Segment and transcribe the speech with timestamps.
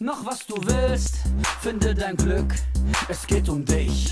[0.00, 1.16] Mach was du willst,
[1.60, 2.54] finde dein Glück,
[3.08, 4.08] es geht um dich.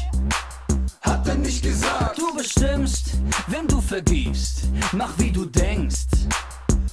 [1.03, 3.13] Hat er nicht gesagt, Du bestimmst,
[3.47, 4.63] wem du vergibst,
[4.93, 6.07] mach wie du denkst.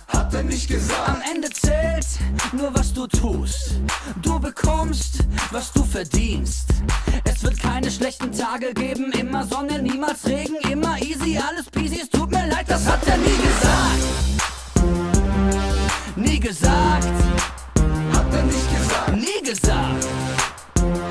[0.07, 2.05] hat er nicht gesagt, Am Ende zählt
[2.51, 3.71] nur was du tust.
[4.21, 5.19] Du bekommst,
[5.51, 6.67] was du verdienst.
[7.23, 11.99] Es wird keine schlechten Tage geben, immer Sonne, niemals Regen, immer easy, alles peasy.
[12.03, 14.03] Es tut mir leid, das hat er nie gesagt.
[16.15, 17.07] Nie gesagt,
[19.53, 20.07] gesagt,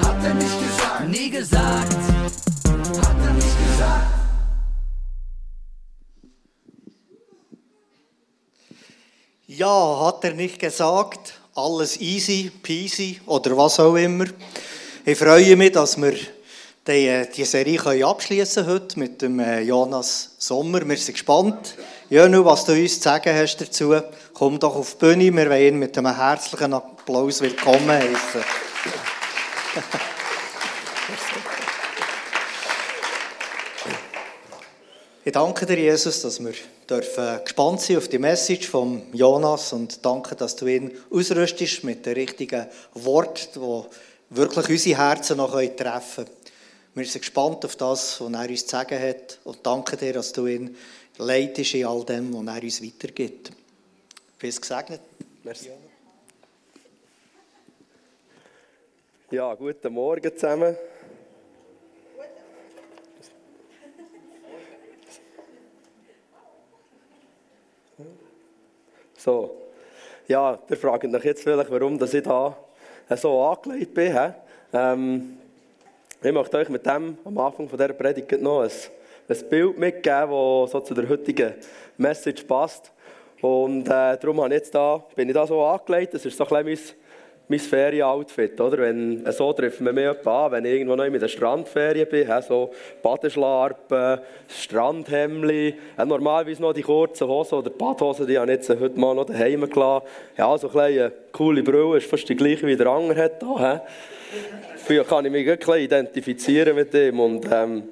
[0.02, 1.92] hat er nicht gesagt, nie gesagt.
[1.92, 4.06] hat er nicht gesagt.
[9.46, 14.24] Ja, hat er nicht gesagt, alles easy, peasy oder was auch immer.
[15.04, 16.15] Ich freue mich, dass wir
[16.87, 20.88] die, äh, die Serie können abschließen heute mit dem äh, Jonas Sommer.
[20.88, 21.77] Wir sind gespannt.
[22.12, 23.95] Jönu, was du uns zu sagen hast dazu,
[24.34, 25.34] komm doch auf die Bühne.
[25.34, 28.43] Wir wollen ihn mit einem herzlichen Applaus willkommen heißen.
[35.24, 36.52] Ich danke dir, Jesus, dass wir
[36.90, 42.05] dürfen gespannt sein auf die Message von Jonas und danke, dass du ihn ausrüstest mit
[42.05, 46.43] den richtigen Worten, die wirklich unsere Herzen noch treffen können.
[46.95, 50.33] Wir sind gespannt auf das, was er uns zu sagen hat und danke dir, dass
[50.35, 50.77] du ihn
[51.18, 53.52] leitest in all dem, was er uns weitergibt.
[54.38, 55.01] Bist gesegnet.
[55.45, 55.71] Merci.
[59.30, 60.77] Ja, guten Morgen zusammen.
[69.16, 69.56] So,
[70.27, 72.56] ja, ihr fragt euch jetzt vielleicht, warum dass ich da
[73.16, 74.34] so angelegt bin.
[74.72, 75.38] Ähm,
[76.21, 78.71] ich möchte euch mit dem am Anfang von dieser Predigt noch ein,
[79.33, 81.55] ein Bild mitgeben, das so zu der heutigen
[81.97, 82.93] Message passt.
[83.41, 86.15] Und äh, darum habe ich jetzt da, bin ich da so angelegt.
[86.15, 86.78] Das ist so ein mein,
[87.49, 88.61] mein Ferienoutfit.
[88.61, 88.78] Oder?
[88.78, 92.33] Wenn, äh, so trifft man mich an, wenn ich irgendwo noch in der Strandferien bin.
[92.33, 92.71] hä, So
[93.03, 98.99] Badeschlarpen, Strandhemdli, äh, normalerweise noch die kurzen Hosen oder Badhosen, die habe ich jetzt heute
[98.99, 100.06] mal noch daheim gelassen.
[100.39, 103.43] Ja, so ein eine coole Brille, ist fast die gleiche wie der andere hat.
[103.43, 103.83] Da?
[104.77, 107.19] Früher kann ich mich bisschen identifizieren mit dem.
[107.19, 107.83] Und ähm,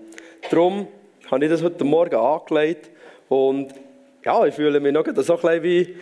[0.49, 0.87] darum
[1.31, 2.91] habe ich das heute Morgen angelegt.
[3.29, 3.73] Und
[4.25, 5.97] ja, ich fühle mich noch so ein bisschen wie,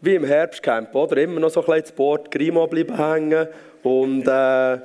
[0.00, 1.16] wie im Herbstcamp, oder?
[1.18, 3.46] Immer noch so ein bisschen das Board Grimo bleiben hängen.
[3.82, 4.78] Und äh,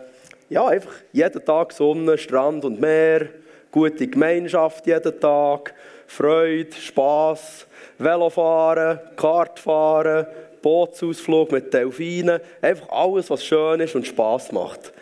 [0.50, 3.28] ja, einfach jeden Tag Sonne, Strand und Meer,
[3.72, 5.74] gute Gemeinschaft jeden Tag,
[6.06, 7.66] Freude, Spass,
[7.97, 10.28] Velofahren, Kartfahren,
[10.62, 12.40] Bootsausflug mit Delfinen.
[12.62, 14.94] Einfach alles, was schön ist und Spass macht.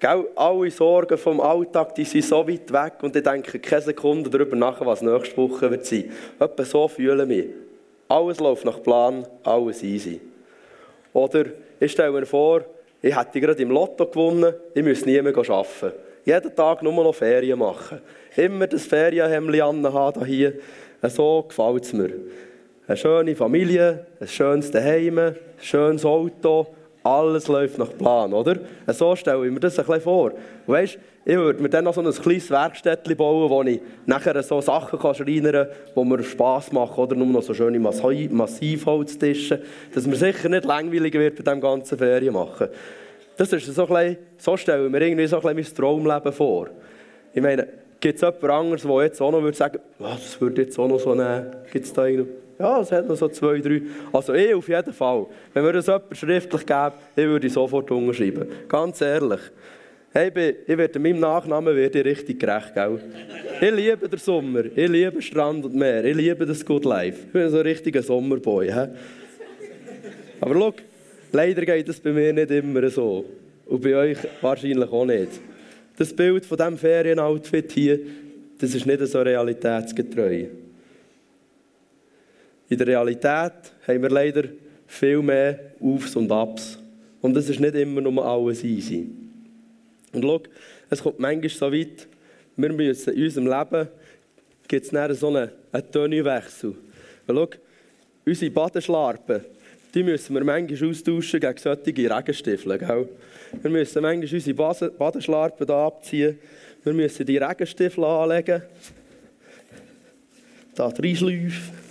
[0.00, 4.30] Gell, alle Sorgen vom Alltag, die sind so weit weg und ich denke keine Sekunde
[4.30, 6.12] darüber nach, was nächste Woche wird sein.
[6.38, 7.46] Etwa so fühle ich.
[8.06, 10.20] Alles läuft nach Plan, alles easy.
[11.12, 11.46] Oder
[11.80, 12.64] ich stelle mir vor,
[13.02, 15.92] ich hätte gerade im Lotto gewonnen, ich müsste nie mehr arbeiten.
[16.24, 18.00] Jeden Tag nur noch Ferien machen.
[18.36, 20.54] Immer das Ferienhemdli anhaben hier.
[21.02, 22.10] So gefällt es mir.
[22.86, 26.68] Eine schöne Familie, ein schönes Zuhause, ein schönes Auto,
[27.08, 28.56] alles läuft nach Plan, oder?
[28.88, 30.32] So stelle ich mir das ein bisschen vor.
[30.66, 34.60] Weisst, ich würde mir dann noch so ein kleines Werkstättchen bauen, wo ich nachher so
[34.60, 39.62] Sachen kann schreinern kann, die mir Spass machen, oder nur noch so schöne Massi- Massivholztische,
[39.94, 42.68] dass mir sicher nicht langweilig wird bei diesem ganzen Ferien machen.
[43.36, 46.32] Das ist so ein bisschen, so stelle ich mir irgendwie so ein bisschen mein Traumleben
[46.32, 46.68] vor.
[47.32, 47.68] Ich meine,
[48.00, 50.88] gibt es jemand anderes, der jetzt auch noch würde sagen, was, das würde jetzt auch
[50.88, 51.46] noch so nehmen?
[51.72, 52.32] Gibt es da irgendwie...
[52.58, 53.82] Ja, es hat noch so zwei, drei.
[54.12, 55.26] Also ich auf jeden Fall.
[55.54, 58.46] Wenn wir das jemand schriftlich geben, ich würde sofort unterschreiben.
[58.68, 59.40] Ganz ehrlich.
[60.10, 60.32] Hey,
[60.66, 62.98] ich werde meinem Nachnamen werde ich richtig gerecht, gell?
[63.60, 67.26] Ich liebe den Sommer, ich liebe Strand und Meer, ich liebe das Good Life.
[67.26, 68.72] Ich bin so ein richtiger Sommerboy.
[68.72, 68.86] He?
[70.40, 70.74] Aber schau,
[71.30, 73.24] leider geht es bei mir nicht immer so.
[73.66, 75.40] Und bei euch wahrscheinlich auch nicht.
[75.98, 78.00] Das Bild von diesem Ferienoutfit hier,
[78.58, 80.46] das ist nicht so realitätsgetreu.
[82.68, 83.52] In der Realität
[83.86, 84.44] haben wir leider
[84.86, 86.78] viel mehr Aufs und Abs.
[87.20, 89.10] Und es ist nicht immer nur alles easy.
[90.12, 90.42] Und schau,
[90.90, 92.06] es kommt manchmal so weit,
[92.56, 93.88] wir müssen in unserem Leben
[94.66, 96.74] gibt es dann so einen, einen Tönniewechsel.
[97.26, 97.48] Weil schau,
[98.26, 99.40] unsere Badeschlarpen,
[99.94, 102.78] die müssen wir manchmal austauschen gegen solche Regenstiefel.
[102.78, 103.08] Gell?
[103.62, 106.38] Wir müssen manchmal unsere Base- Badeschlarpen hier abziehen.
[106.84, 108.62] Wir müssen die Regenstiefel anlegen.
[110.74, 111.87] Da reinschleifen.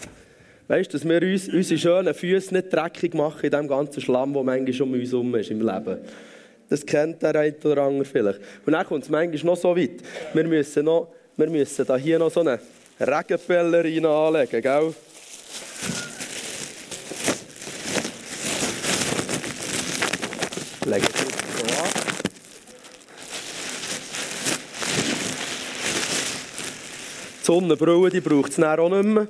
[0.68, 4.34] Weißt du, dass wir uns, unsere schönen Füße nicht dreckig machen in dem ganzen Schlamm,
[4.34, 6.00] der manchmal um uns herum ist im Leben.
[6.69, 8.40] Das kennt der eine oder andere vielleicht.
[8.66, 10.02] Und dann kommt es manchmal noch so weit.
[10.34, 12.60] Wir müssen, noch, wir müssen da hier noch so eine
[13.00, 14.94] Regenpellerine anlegen, gell?
[20.86, 21.90] Lege ich jetzt so an.
[27.40, 29.28] Die Sonnenbrille braucht es auch nicht mehr.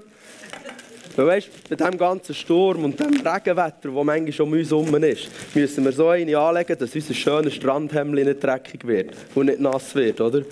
[1.18, 5.30] Weil weißt, bei diesem ganzen Sturm und dem Regenwetter, das manchmal um uns herum ist,
[5.56, 9.96] müssen wir so eine anlegen, dass unser schönes Strandhemd nicht dreckig wird und nicht nass
[9.96, 10.44] wird, oder?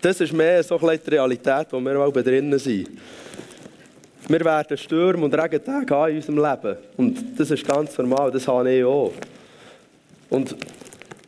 [0.00, 2.88] Das ist mehr so die Realität, wo wir auch drinnen sind.
[4.26, 6.78] Wir werden Stürme und Regentage haben in unserem Leben.
[6.96, 9.12] Und das ist ganz normal, das habe ich auch.
[10.30, 10.56] Und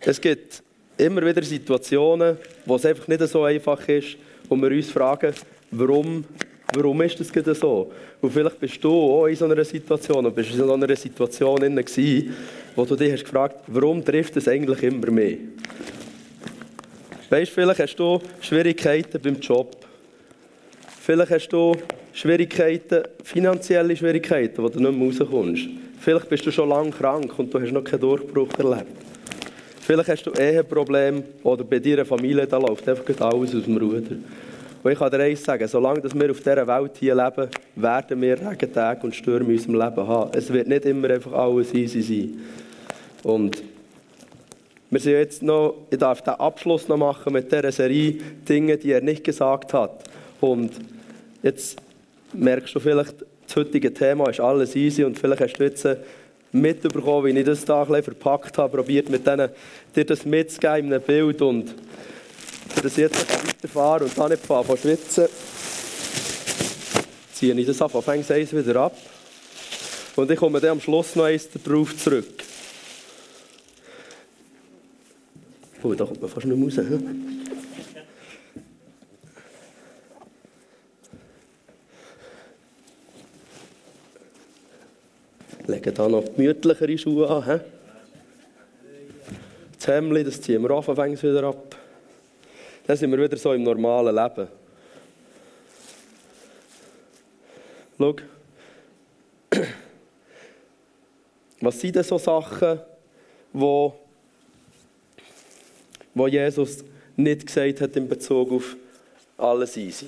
[0.01, 0.63] es gibt
[0.97, 4.17] immer wieder Situationen, wo es einfach nicht so einfach ist
[4.49, 5.35] und wir uns fragen,
[5.73, 6.25] warum,
[6.75, 7.91] warum ist das gerade so?
[8.21, 11.57] Und vielleicht bist du auch in so einer Situation, oder bist in so einer Situation
[11.57, 12.35] gewesen,
[12.77, 15.39] wo du dich hast gefragt, warum trifft es eigentlich immer mehr?
[17.31, 19.77] Weißt, vielleicht hast du Schwierigkeiten beim Job.
[21.01, 21.75] Vielleicht hast du
[22.13, 25.69] Schwierigkeiten, finanzielle Schwierigkeiten, wo du nicht mehr rauskommst.
[26.01, 28.93] Vielleicht bist du schon lange krank und du hast noch keinen Durchbruch erlebt.
[29.81, 33.77] Vielleicht hast du Eheprobleme oder bei dir eine Familie, da läuft einfach alles aus dem
[33.77, 34.17] Ruder.
[34.83, 38.51] Und ich kann dir eins sagen, solange wir auf dieser Welt hier leben, werden wir
[38.51, 40.31] Regentage und Stürme in unserem Leben haben.
[40.35, 42.41] Es wird nicht immer einfach alles easy sein.
[43.25, 43.63] Und
[44.91, 48.93] wir sind jetzt noch, ich darf den Abschluss noch machen mit dieser Serie Dinge, die
[48.93, 50.05] er nicht gesagt hat.
[50.41, 50.73] Und
[51.43, 51.79] jetzt
[52.33, 53.15] merkst du vielleicht,
[53.47, 55.87] das heutige Thema ist alles easy und vielleicht hast du jetzt
[56.53, 59.51] mitbekommen, wie ich das da ein verpackt habe, probiert mit denen,
[59.95, 61.75] dir das mitzugeben in einem Bild und
[62.83, 65.27] dass ich jetzt weiterfahre und dann nicht von schwitzen,
[67.33, 68.97] ziehe ich das ab, fängt eins wieder ab.
[70.17, 72.43] Und ich komme dann am Schluss noch eins darauf zurück.
[75.83, 76.77] Oh, da kommt man fast nicht mehr raus.
[76.77, 77.39] Hm?
[85.69, 87.45] Legen hier noch gemütlichere Schuhe an.
[87.45, 87.61] He?
[89.79, 91.78] Das Hemd, das ziehen wir anfangs wieder ab.
[92.89, 94.49] Dann sind wir wieder so im normalen Leben.
[97.99, 98.17] Schau.
[101.61, 102.81] Was sind denn so Sachen,
[103.53, 103.95] wo,
[106.15, 106.83] wo Jesus
[107.15, 108.75] nicht gesagt hat in Bezug auf
[109.37, 110.07] alles easy?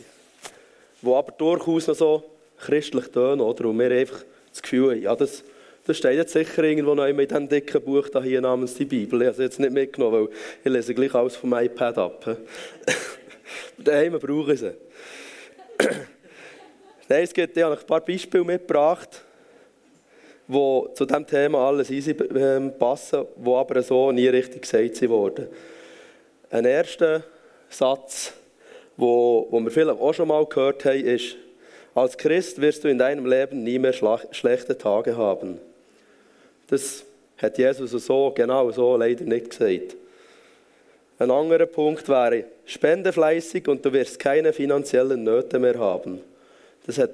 [1.03, 2.25] Wo aber durchaus noch so
[2.57, 3.67] christlich tönen, oder?
[3.67, 5.45] Und wir einfach das Gefühl haben, ja, das,
[5.91, 9.23] das steht jetzt sicher irgendwo noch in diesem dicken Buch da hier namens die Bibel.
[9.23, 12.37] Ich habe es jetzt nicht mitgenommen, weil ich lese gleich alles vom iPad ab.
[13.77, 14.71] Daheim brauche ich sie.
[17.09, 19.25] Nein, es gibt, ich habe ein paar Beispiele mitgebracht,
[20.47, 25.49] die zu diesem Thema alles ähm, passen, die aber so nie richtig gesagt wurden.
[26.51, 27.25] Ein erster
[27.69, 28.33] Satz,
[28.97, 31.35] wo, wo wir vielleicht auch schon mal gehört haben, ist,
[31.97, 35.59] als Christ wirst du in deinem Leben nie mehr schlechte Tage haben.
[36.71, 37.05] Das
[37.37, 39.97] hat Jesus so, genau so leider nicht gesagt.
[41.19, 46.21] Ein anderer Punkt wäre, spende fleißig und du wirst keine finanziellen Nöte mehr haben.
[46.87, 47.11] Das hat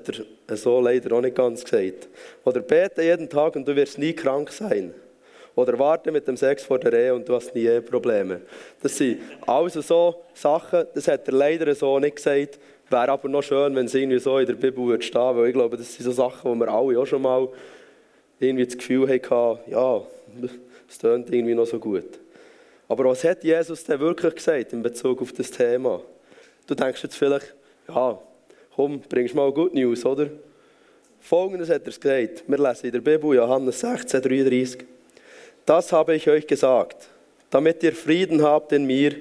[0.47, 2.08] er so leider auch nicht ganz gesagt.
[2.44, 4.94] Oder bete jeden Tag und du wirst nie krank sein.
[5.56, 8.43] Oder warte mit dem Sex vor der Ehe und du hast nie Probleme.
[8.82, 12.59] Das sind also so Sachen, das hat er leider so nicht gesagt.
[12.88, 15.55] Wäre aber noch schön, wenn es irgendwie so in der Bibel würde stehen, weil ich
[15.55, 17.49] glaube, das sind so Sachen, die wir alle auch schon mal
[18.40, 20.02] irgendwie das Gefühl hatten, ja,
[20.88, 22.19] es tönt irgendwie noch so gut.
[22.88, 26.00] Aber was hat Jesus denn wirklich gesagt in Bezug auf das Thema?
[26.66, 27.55] Du denkst jetzt vielleicht,
[27.88, 28.19] ja,
[28.75, 30.28] komm, bringst mal Good News, oder?
[31.21, 32.45] Folgendes hat er gesagt.
[32.47, 34.85] Wir lesen in der Bibel, Johannes 16, 33.
[35.64, 37.09] Das habe ich euch gesagt,
[37.50, 39.16] damit ihr Frieden habt in mir.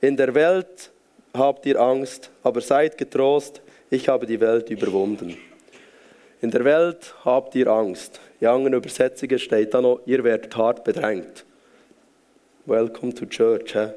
[0.00, 0.90] In der Welt
[1.32, 5.38] habt ihr Angst, aber seid getrost, ich habe die Welt überwunden.
[6.40, 8.20] In der Welt habt ihr Angst.
[8.40, 11.44] In anderen Übersetzungen steht da noch, ihr werdet hart bedrängt.
[12.64, 13.72] Welcome to church.
[13.72, 13.78] He?
[13.78, 13.94] Das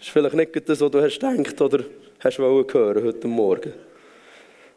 [0.00, 1.84] ist vielleicht nicht das, was du hast gedacht oder
[2.20, 3.72] hast hören heute Morgen.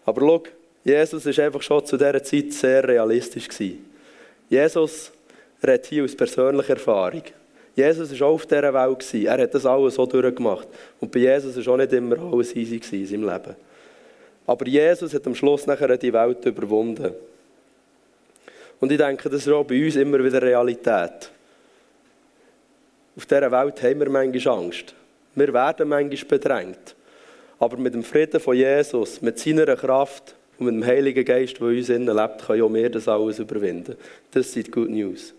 [0.06, 0.44] Aber schau,
[0.86, 3.50] Jesus war einfach schon zu dieser Zeit sehr realistisch.
[4.48, 5.12] Jesus
[5.62, 7.24] redet hier aus persönlicher Erfahrung.
[7.76, 9.14] Jesus war auch auf dieser Welt.
[9.14, 10.68] Er hat das alles so durchgemacht.
[11.02, 13.56] Und bei Jesus war auch nicht immer alles easy in seinem Leben.
[14.48, 17.14] Aber Jesus hat am Schluss nachher die Welt überwunden.
[18.80, 21.32] Und ich denke, das ist auch bei uns immer wieder Realität.
[23.18, 24.94] Auf dieser Welt haben wir manchmal Angst.
[25.34, 26.96] Wir werden manchmal bedrängt.
[27.60, 31.70] Aber mit dem Frieden von Jesus, mit seiner Kraft und mit dem Heiligen Geist, der
[31.70, 33.96] in uns innen lebt, können auch wir das alles überwinden.
[34.32, 35.34] Das sind Good News.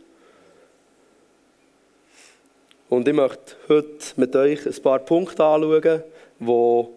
[2.88, 6.02] Und ich möchte heute mit euch ein paar Punkte anschauen,
[6.38, 6.95] wo,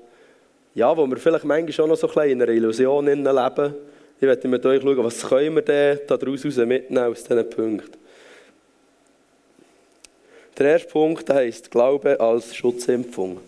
[0.75, 3.75] ja, wo wir vielleicht manchmal schon noch so ein bisschen in einer Illusion leben
[4.21, 7.97] ich werde mit euch schauen, was können wir denn daraus mitnehmen aus diesen Punkten.
[10.57, 13.39] Der erste Punkt heisst Glaube als Schutzimpfung.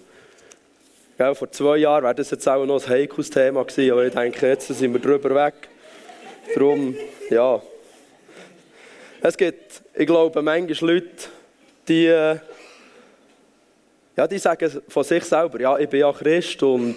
[1.17, 4.13] Gell, vor zwei Jahren wäre das jetzt auch noch ein heikles Thema gewesen, aber ich
[4.13, 5.55] denke, jetzt sind wir drüber weg.
[6.55, 6.95] Darum,
[7.29, 7.61] ja.
[9.21, 11.09] Es gibt, ich glaube, manchmal Leute,
[11.89, 12.37] die,
[14.21, 16.95] ja, die sagen von sich selber, ja, ich bin ja Christ und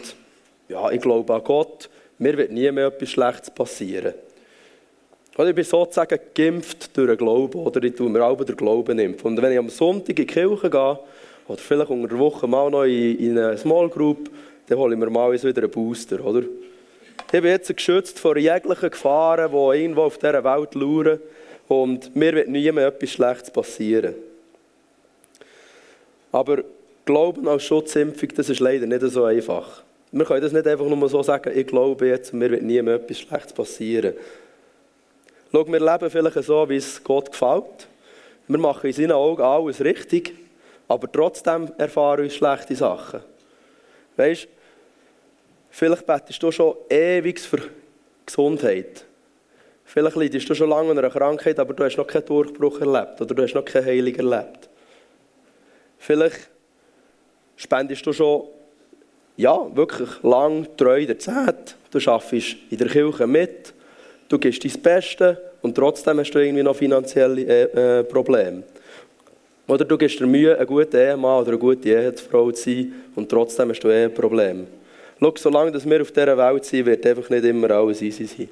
[0.69, 1.89] ja, ich glaube an Gott,
[2.19, 4.13] mir wird nie mehr etwas Schlechtes passieren.
[5.39, 8.99] Oder ich bin sozusagen geimpft durch den Glauben, oder ich tue mir auch den Glauben
[8.99, 9.29] impfen.
[9.29, 10.99] Und wenn ich am Sonntag in die Kirche gehe,
[11.49, 14.29] oder vielleicht unter der Woche mal noch in, in eine Small Group,
[14.67, 16.43] dann hole ich mir mal wieder einen Booster, oder?
[16.43, 21.19] Ich bin jetzt geschützt vor jeglichen Gefahren, die irgendwo auf dieser Welt lauern.
[21.69, 24.15] Und mir wird nie mehr etwas Schlechtes passieren.
[26.31, 26.65] Aber
[27.05, 29.83] Glauben als Schutzimpfung, das ist leider nicht so einfach.
[30.11, 32.95] Wir können das nicht einfach nur so sagen, ich glaube jetzt, mir wird nie mehr
[32.95, 34.15] etwas Schlechtes passieren.
[35.51, 37.89] Schau, wir leben vielleicht so, wie es Gott gefällt.
[38.47, 40.35] Wir machen in seinen Augen alles richtig,
[40.89, 43.21] aber trotzdem erfahren wir schlechte Sachen.
[44.17, 44.49] Weißt
[45.71, 47.63] vielleicht betest du schon ewig für
[48.25, 49.05] Gesundheit.
[49.85, 53.21] Vielleicht leidest du schon lange an einer Krankheit, aber du hast noch keinen Durchbruch erlebt
[53.21, 54.69] oder du hast noch keinen Heiligen erlebt.
[55.99, 56.51] Vielleicht
[57.57, 58.45] spendest du schon
[59.37, 61.77] ja, wirklich lang treu der Zeit.
[61.91, 63.73] Du arbeitest in der Kirche mit,
[64.29, 68.63] du gibst dein Bestes und trotzdem hast du irgendwie noch finanzielle äh, äh, Probleme.
[69.67, 73.29] Oder du gibst dir Mühe, ein guter Ehemann oder eine gute Ehefrau zu sein und
[73.29, 74.67] trotzdem hast du eh ein Problem.
[75.19, 78.49] Schau, solange wir auf dieser Welt sind, wird einfach nicht immer alles easy sein.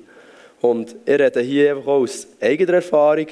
[0.63, 3.27] Und ich rede hier einfach aus eigener Erfahrung.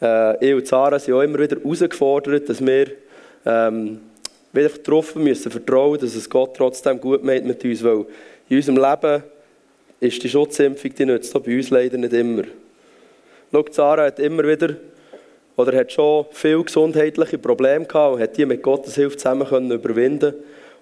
[0.00, 2.86] Äh, ich und Sarah sind auch immer wieder herausgefordert, dass wir
[3.44, 4.00] ähm,
[4.52, 8.04] wieder darauf müssen vertrauen, dass es Gott trotzdem gut meint mit uns, weil
[8.48, 9.22] in unserem Leben
[10.00, 12.44] ist die Schutzimpfung, die nützt bei uns leider nicht immer.
[13.52, 14.76] Schau, Sarah hat immer wieder,
[15.56, 19.70] oder hat schon viele gesundheitliche Probleme gehabt und hat die mit Gottes Hilfe zusammen können
[19.70, 20.34] überwinden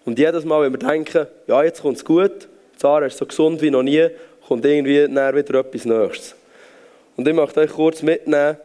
[0.04, 3.60] Und jedes Mal, wenn wir denken, ja, jetzt kommt es gut, Sarah ist so gesund
[3.60, 4.06] wie noch nie,
[4.46, 6.34] kommt irgendwie näher wieder etwas Nächstes.
[7.16, 8.56] Und ich möchte euch kurz mitnehmen,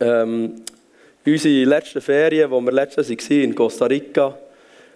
[0.00, 0.54] ähm,
[1.26, 4.38] unsere letzten Ferien, wo wir letztes Jahr waren, in Costa Rica,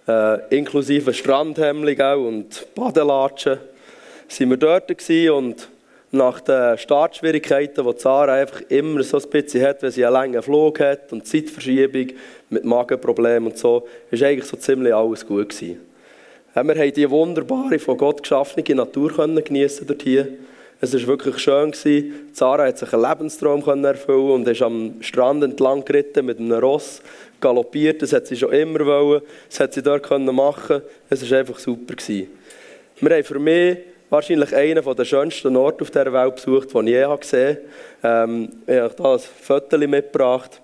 [0.07, 3.59] äh, inklusive Strandhemmling und Badelatschen,
[4.29, 5.69] sind wir dort und
[6.11, 10.43] nach den Startschwierigkeiten, die Zara einfach immer so ein bisschen hat, wenn sie einen langen
[10.43, 12.09] Flug hat und Zeitverschiebung
[12.49, 15.81] mit Magenproblemen und so, ist eigentlich so ziemlich alles gut gewesen.
[16.55, 19.13] Wir haben die wunderbare, von Gott geschaffene Natur
[19.45, 20.29] geniessen dort hier.
[20.81, 21.73] Es war wirklich schön.
[22.33, 27.03] Zara hat sich einen Lebenstraum erfüllen und ist am Strand entlang geritten mit einem Ross,
[27.41, 28.01] galoppiert.
[28.01, 29.23] Das hat sie schon immer wollen.
[29.49, 31.95] Das hat sie dort machen Es war einfach super.
[33.01, 36.95] Wir haben für mich wahrscheinlich einen der schönsten Orte auf dieser Welt besucht, den ich
[36.95, 37.59] je gesehen
[38.03, 38.31] habe.
[38.31, 40.61] Ähm, ich habe hier ein Foto mitgebracht.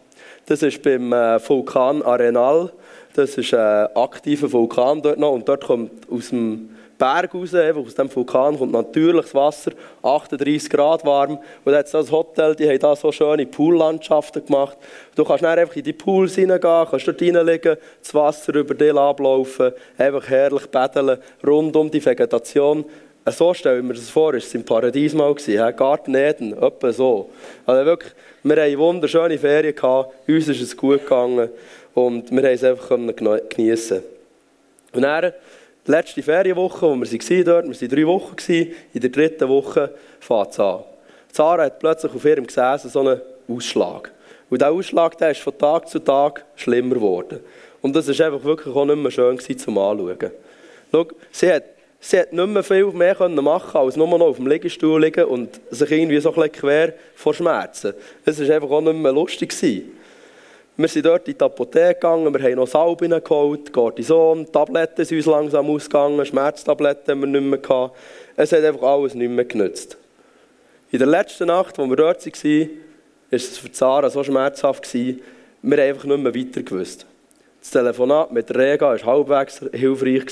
[0.47, 2.71] Das ist beim äh, Vulkan Arenal.
[3.15, 5.33] Das ist ein aktiver Vulkan dort noch.
[5.33, 9.73] Und dort kommt aus dem Berg raus, aus dem Vulkan kommt natürliches Wasser,
[10.03, 11.39] 38 Grad warm.
[11.65, 14.77] Und hat das Hotel, die haben da so schöne Poollandschaften gemacht.
[15.15, 18.95] Du kannst dann einfach in die Pools reingehen, kannst dort reinlegen, das Wasser über dich
[18.95, 22.85] ablaufen, einfach herrlich paddeln, rund um die Vegetation.
[23.27, 26.93] So stelle ich mir das vor, es war im Paradies mal, gewesen, Garten Eden, etwa
[26.93, 27.31] so.
[27.65, 31.49] Also wirklich, wir hatten wunderschöne Ferien, gehabt, uns ist es gut gegangen
[31.95, 32.99] und wir haben es einfach
[33.49, 34.03] geniessen
[34.93, 35.33] Und dann,
[35.87, 39.95] die letzte Ferienwoche, wo wir waren dort, wir waren drei Wochen, in der dritten Woche
[40.21, 40.81] fängt es an.
[41.33, 44.13] Sarah hat plötzlich auf ihrem Gesäß so einen Ausschlag.
[44.49, 47.41] Und dieser Ausschlag der ist von Tag zu Tag schlimmer geworden.
[47.83, 50.31] Und das war einfach wirklich auch nicht mehr schön zum Anschauen.
[50.91, 51.65] Schau, sie hat
[52.01, 55.61] sie hat nicht mehr viel mehr machen als nur noch auf dem Liegestuhl liegen und
[55.71, 57.95] sich irgendwie so ein bisschen quer vor Schmerzen.
[58.25, 59.51] Es war einfach auch nicht mehr lustig.
[59.51, 59.93] Gewesen.
[60.77, 65.19] Wir sind dort in die Apotheke gegangen, wir haben noch Salben geholt, Cortison, Tabletten sind
[65.19, 67.97] uns langsam ausgegangen, Schmerztabletten haben wir nicht mehr gehabt.
[68.35, 69.97] Es hat einfach alles nicht mehr genützt.
[70.91, 72.69] In der letzten Nacht, als wir dort waren, war
[73.31, 75.21] es für Zara so schmerzhaft, gewesen,
[75.63, 77.07] wir haben einfach nicht mehr weiter gewusst.
[77.61, 80.25] Das Telefonat mit Rega war halbwegs hilfreich.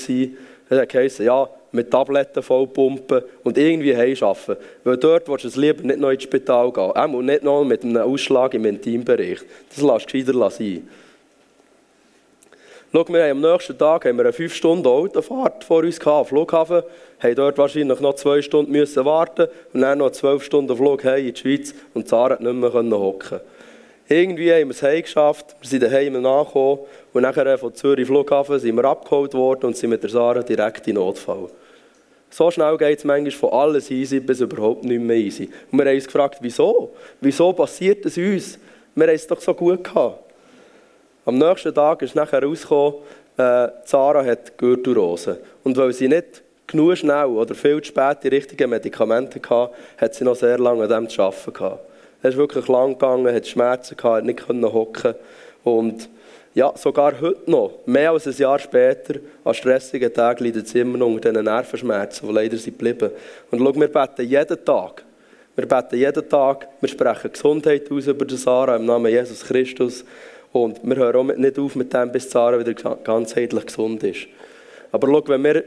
[0.69, 4.55] Es hat geheißen, ja, mit Tabletten vollpumpen und irgendwie heimschaffen.
[4.83, 6.93] Weil dort willst du es lieber nicht noch ins Spital gehen.
[6.95, 9.39] Ähm, und nicht noch mit einem Ausschlag im Intimbereich.
[9.69, 10.87] Das lässt gescheiter sein.
[12.95, 16.29] Schau, wir haben am nächsten Tag haben wir eine 5 Stunden Autofahrt vor uns gehabt,
[16.29, 16.83] Flughafen,
[17.19, 21.33] haben dort wahrscheinlich noch 2 Stunden müssen warten und dann noch 12 Stunden Flug in
[21.33, 23.39] die Schweiz und Zara nicht mehr hocken
[24.07, 26.79] irgendwie haben wir es heim geschafft, wir sind daheim nachgekommen
[27.13, 30.87] und nachher von Zürich Flughafen sind wir abgeholt worden und sind mit der Sarah direkt
[30.87, 31.49] in Notfall.
[32.33, 35.51] So schnell geht es manchmal von alles easy bis überhaupt nicht mehr easy.
[35.71, 36.91] Und wir haben uns gefragt, wieso?
[37.21, 38.57] Wieso passiert das uns?
[38.95, 40.33] Wir haben es doch so gut gehabt.
[41.25, 42.95] Am nächsten Tag ist nachher herausgekommen,
[43.37, 45.41] äh, Sarah hat Gürtelrose.
[45.63, 50.15] Und weil sie nicht genug schnell oder viel zu spät die richtigen Medikamente hatte, hat
[50.15, 51.85] sie noch sehr lange an dem zu arbeiten gehabt.
[52.23, 55.13] Es ist wirklich lang gegangen, hat Schmerzen gehabt, hat nicht hocken
[55.63, 56.09] Und
[56.55, 60.99] ja, sogar heute noch, mehr als ein Jahr später, an stressigen Tagen leidet sie immer
[60.99, 63.11] noch unter diesen Nervenschmerzen, die leider sind geblieben.
[63.49, 65.03] Und schau, wir beten jeden Tag.
[65.55, 70.05] Wir beten jeden Tag, wir sprechen Gesundheit aus über die Sarah im Namen Jesus Christus.
[70.51, 74.27] Und wir hören auch nicht auf mit dem, bis Sarah wieder ganzheitlich gesund ist.
[74.91, 75.63] Aber schau, wenn wir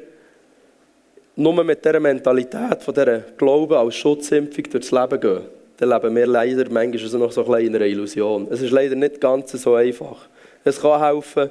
[1.35, 5.41] nur mit dieser Mentalität, von dieser Glauben als Schutzimpfung durchs Leben gehen,
[5.79, 8.47] dann leben wir leider manchmal noch so ein in einer Illusion.
[8.51, 10.29] Es ist leider nicht ganz so einfach.
[10.67, 11.49] Es kann helfen,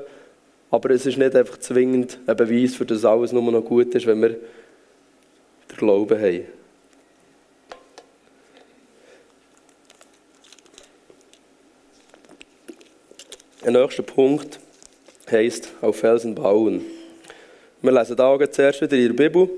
[0.69, 4.05] aber es ist nicht einfach zwingend ein Beweis, für das alles nur noch gut ist,
[4.05, 6.43] wenn wir den Glauben haben.
[13.63, 14.60] Der nächste Punkt
[15.31, 16.81] heisst auf Felsen bauen.
[17.81, 19.50] Wir lesen da zuerst wieder in der Bibel.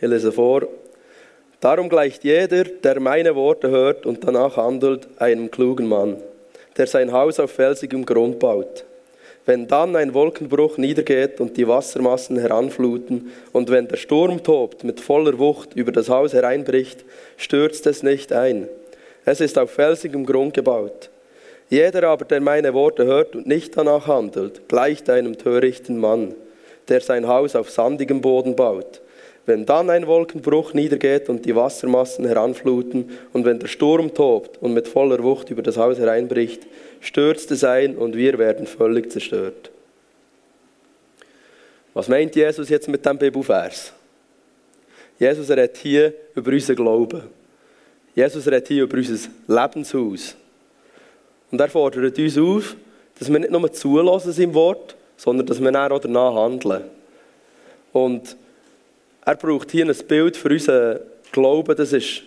[0.00, 0.66] Ich lese vor.
[1.60, 6.20] Darum gleicht jeder, der meine Worte hört und danach handelt, einem klugen Mann
[6.80, 8.86] der sein Haus auf felsigem Grund baut.
[9.44, 14.98] Wenn dann ein Wolkenbruch niedergeht und die Wassermassen heranfluten und wenn der Sturm tobt mit
[14.98, 17.04] voller Wucht über das Haus hereinbricht,
[17.36, 18.66] stürzt es nicht ein.
[19.26, 21.10] Es ist auf felsigem Grund gebaut.
[21.68, 26.34] Jeder aber, der meine Worte hört und nicht danach handelt, gleicht einem törichten Mann,
[26.88, 29.02] der sein Haus auf sandigem Boden baut.
[29.46, 34.74] Wenn dann ein Wolkenbruch niedergeht und die Wassermassen heranfluten und wenn der Sturm tobt und
[34.74, 36.66] mit voller Wucht über das Haus hereinbricht,
[37.00, 39.70] stürzt es ein und wir werden völlig zerstört.
[41.94, 43.92] Was meint Jesus jetzt mit dem Bibelvers?
[45.18, 47.22] Jesus redet hier über unseren Glauben.
[48.14, 50.36] Jesus redet hier über unser Lebenshaus.
[51.50, 52.76] Und er fordert uns auf,
[53.18, 56.84] dass wir nicht nur zulassen im Wort, sondern dass wir auch danach handeln.
[57.92, 58.36] Und
[59.30, 60.98] er braucht hier ein Bild für unseren
[61.30, 61.76] Glauben.
[61.76, 62.22] Das ist,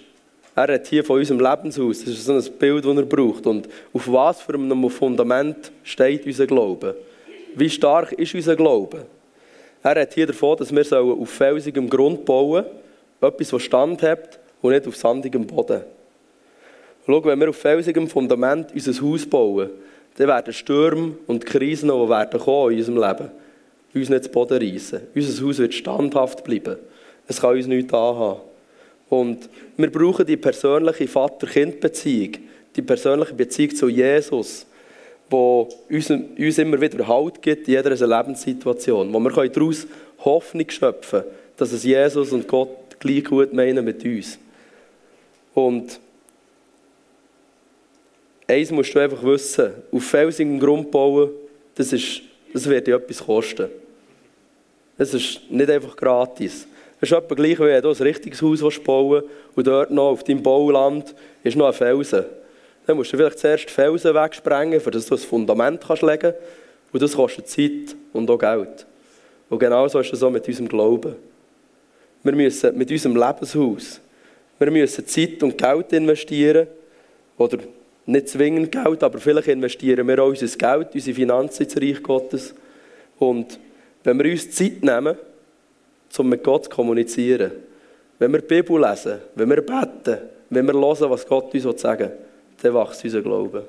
[0.55, 1.99] er hat hier von unserem Lebenshaus.
[1.99, 3.45] Das ist so ein Bild, das er braucht.
[3.45, 6.95] Und auf was für einem Fundament steht unser Glaube?
[7.55, 9.05] Wie stark ist unser Glaube?
[9.83, 12.63] Er hat hier davon, dass wir auf felsigem Grund bauen
[13.19, 13.33] sollen.
[13.33, 15.81] Etwas, das Stand hat und nicht auf sandigem Boden.
[17.05, 19.69] Schau, wenn wir auf felsigem Fundament unser Haus bauen,
[20.15, 23.31] dann werden Stürme und Krisen, die werden kommen in unserem Leben,
[23.93, 25.01] uns nicht zu Boden reissen.
[25.13, 26.77] Unser Haus wird standhaft bleiben.
[27.27, 28.41] Es kann uns nichts anhaben.
[29.09, 32.37] Und wir brauchen die persönliche Vater-Kind-Beziehung,
[32.75, 34.65] die persönliche Beziehung zu Jesus,
[35.31, 39.87] die uns, uns immer wieder Halt gibt in jeder Lebenssituation, wo wir daraus
[40.19, 44.39] Hoffnung schöpfen können, dass es Jesus und Gott gleich gut meinen mit uns.
[45.53, 45.99] Und
[48.47, 51.29] eins musst du einfach wissen, auf felsigem Grund bauen,
[51.75, 53.69] das, ist, das wird dir etwas kosten.
[54.97, 56.67] Es ist nicht einfach gratis.
[57.03, 59.23] Es ist etwa gleich, wie wenn du ein richtiges Haus bauen
[59.55, 61.13] und dort noch auf deinem Bauland
[61.43, 62.23] ist noch ein Felsen.
[62.87, 66.39] Dann musst du vielleicht zuerst Felsen wegsprengen, damit du ein Fundament kannst legen kannst.
[66.93, 68.85] Und das kostet Zeit und auch Geld.
[69.49, 71.17] Und genau so ist es auch mit unserem Glauben.
[72.23, 73.99] Wir müssen mit unserem Lebenshaus,
[74.57, 76.67] wir müssen Zeit und Geld investieren.
[77.37, 77.57] Oder
[78.05, 82.55] nicht zwingend Geld, aber vielleicht investieren wir auch unser Geld, unsere Finanzen ins Reich Gottes.
[83.19, 83.59] Und
[84.05, 85.17] wenn wir uns Zeit nehmen,
[86.19, 87.51] um mit Gott zu kommunizieren,
[88.19, 90.17] wenn wir die Bibel lesen, wenn wir beten,
[90.49, 92.17] wenn wir hören, was Gott uns sagen will,
[92.61, 93.65] dann wächst unser Glaube.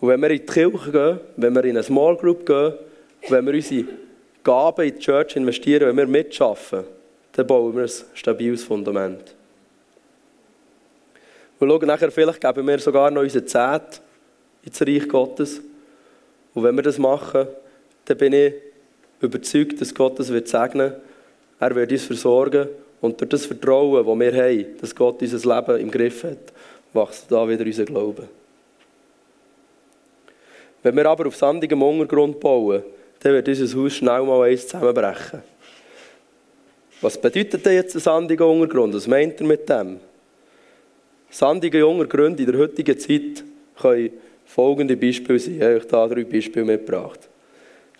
[0.00, 2.74] Und wenn wir in die Kirche gehen, wenn wir in eine Small Group gehen,
[3.28, 3.84] wenn wir unsere
[4.42, 6.84] Gaben in die Church investieren, wenn wir mitschaffen,
[7.32, 9.34] dann bauen wir ein stabiles Fundament.
[11.58, 14.00] Und schauen nachher, vielleicht geben wir sogar noch unsere Zeit
[14.62, 15.60] ins Reich Gottes.
[16.54, 17.46] Und wenn wir das machen,
[18.06, 18.54] dann bin ich
[19.20, 20.94] überzeugt, dass Gott das wird segnen
[21.58, 22.68] Er wird uns versorgen.
[23.00, 26.52] Und durch das Vertrauen, das wir haben, dass Gott unser Leben im Griff hat,
[26.92, 28.28] wächst da wieder unser Glaube.
[30.82, 32.82] Wenn wir aber auf sandigem Untergrund bauen,
[33.20, 35.42] dann wird unser Haus schnell mal eins zusammenbrechen.
[37.00, 38.94] Was bedeutet denn jetzt ein sandiger Untergrund?
[38.94, 40.00] Was meint er mit dem?
[41.30, 43.44] Sandige Untergründe in der heutigen Zeit
[43.80, 44.10] können
[44.44, 45.56] folgende Beispiele sein.
[45.56, 47.29] Ich habe euch hier drei Beispiele mitgebracht.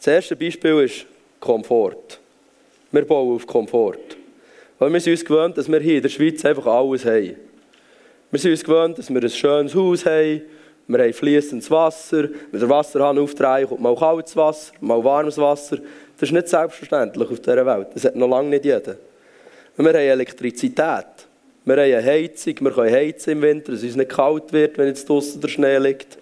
[0.00, 1.04] Das erste Beispiel ist
[1.38, 2.18] Komfort.
[2.90, 3.98] Wir bauen auf Komfort.
[4.78, 7.36] Weil wir sind uns gewöhnt, dass wir hier in der Schweiz einfach alles haben.
[8.30, 10.40] Wir sind uns gewöhnt, dass wir ein schönes Haus haben,
[10.88, 15.76] wir haben fließendes Wasser, wenn der Wasserhahn aufdrehen, kommt mal kaltes Wasser, mal warmes Wasser.
[16.18, 17.88] Das ist nicht selbstverständlich auf dieser Welt.
[17.92, 18.96] Das hat noch lange nicht jeder.
[19.76, 21.04] wir haben Elektrizität.
[21.66, 24.78] Wir haben eine Heizung, wir können heizen im Winter, dass es uns nicht kalt wird,
[24.78, 26.16] wenn jetzt draußen der Schnee liegt.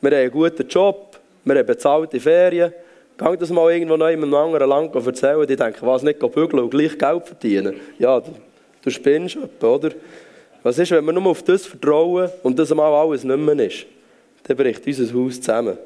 [0.00, 2.72] wir haben einen guten Job, wir haben bezahlte Ferien.
[3.16, 6.64] Gang das mal irgendwo noch in einem anderen Land erzählen, die denken, was nicht bügeln
[6.64, 7.76] und gleich Geld verdienen.
[7.98, 8.32] Ja, du,
[8.82, 9.90] du spinnst oder?
[10.64, 13.86] Was ist, wenn wir nur auf das vertrauen und das mal alles nicht mehr ist?
[14.44, 15.78] Dann bricht unser Haus zusammen.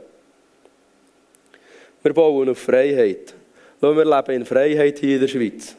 [2.03, 3.35] Wir bauen auf Freiheit.
[3.81, 5.77] wir leben in Freiheit hier in der Schweiz.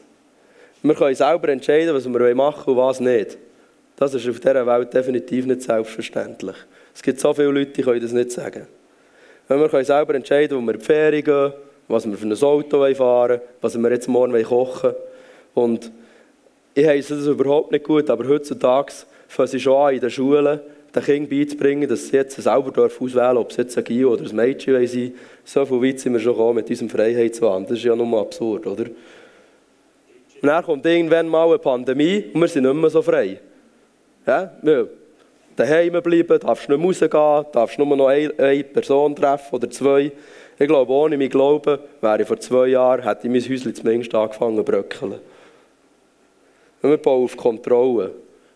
[0.82, 3.38] Wir können selber entscheiden, was wir machen und was nicht.
[3.96, 6.56] Das ist auf dieser Welt definitiv nicht selbstverständlich.
[6.94, 8.66] Es gibt so viele Leute, die können das nicht sagen.
[9.58, 11.52] Wir können selber entscheiden, wo wir in die Ferien gehen,
[11.88, 14.96] was wir für ein Auto fahren was wir jetzt morgen kochen wollen.
[15.54, 15.90] Und
[16.74, 18.92] ich heiße das überhaupt nicht gut, aber heutzutage
[19.28, 20.60] fangen sie schon an, in den Schulen
[20.94, 24.28] den Kindern beizubringen, dass sie jetzt selber auswählen dürfen, ob es jetzt ein Gio oder
[24.28, 25.14] ein Mädchen sein wollen.
[25.44, 27.64] So viel weit sind wir schon gekommen mit unserem Freiheitswahn.
[27.64, 28.84] Das ist ja nur absurd, oder?
[30.42, 33.40] Und dann kommt irgendwann mal eine Pandemie und wir sind nicht mehr so frei.
[34.26, 34.52] Ja.
[35.60, 40.10] Daheim bleiben, darfst nicht mehr rausgehen, darfst nur noch eine, eine Person treffen oder zwei.
[40.58, 44.14] Ich glaube, ohne mein Glauben wäre ich vor zwei Jahren, hätte ich mein Häuschen zumindest
[44.14, 45.20] angefangen zu bröckeln.
[46.82, 48.12] Und wir bauen auf Kontrolle.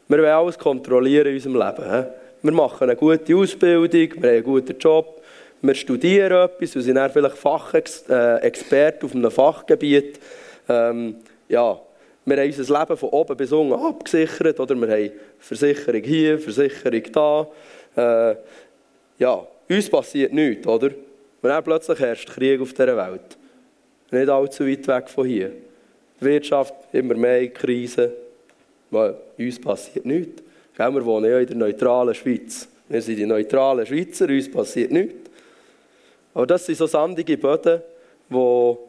[0.09, 2.07] Wir wollen alles kontrollieren in unserem Leben.
[2.41, 5.21] Wir machen eine gute Ausbildung, wir haben einen guten Job,
[5.61, 10.21] wir studieren etwas, wir sind dann vielleicht Fachexperte äh, auf einem Fachgebiet.
[10.69, 11.17] Ähm,
[11.49, 11.79] ja,
[12.27, 17.03] wir haben unser Leben von oben bis unten abgesichert, oder wir haben Versicherung hier, Versicherung
[17.13, 17.47] da.
[17.97, 18.37] Äh,
[19.19, 20.87] ja, uns passiert nichts, oder?
[20.87, 23.37] Und dann plötzlich herrscht Krieg auf dieser Welt.
[24.11, 25.53] Nicht allzu weit weg von hier.
[26.21, 28.13] Die Wirtschaft immer mehr in Krise.
[28.91, 30.43] Weil uns passiert nichts.
[30.77, 32.69] Wir wohnen ja in der neutralen Schweiz.
[32.89, 35.31] Wir sind die neutralen Schweizer, uns passiert nichts.
[36.33, 37.83] Aber das sind so sandige Böden,
[38.29, 38.89] wo,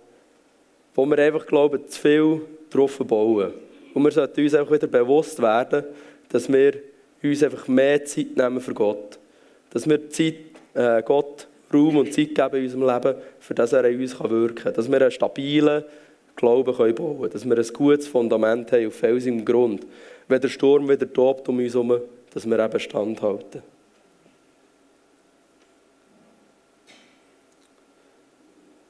[0.94, 2.42] wo wir einfach glauben, zu viel
[2.76, 3.54] drauf bauen.
[3.94, 5.86] Und wir sollten uns einfach wieder bewusst werden,
[6.30, 6.74] dass wir
[7.24, 9.20] uns einfach mehr Zeit nehmen für Gott.
[9.72, 10.36] Dass wir Zeit,
[10.74, 14.56] äh, Gott Raum und Zeit geben in unserem Leben, für das er in uns wirken
[14.56, 14.74] kann.
[14.74, 15.84] Dass wir einen stabilen
[16.36, 17.32] Glauben können bauen können.
[17.32, 19.86] Dass wir ein gutes Fundament haben auf felsigem Grund.
[20.28, 22.00] Wenn der Sturm wieder tobt um uns herum,
[22.34, 23.64] dass wir eben standhalten.